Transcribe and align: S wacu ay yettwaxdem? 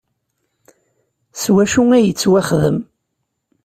S 1.41 1.43
wacu 1.53 1.83
ay 1.95 2.03
yettwaxdem? 2.07 2.77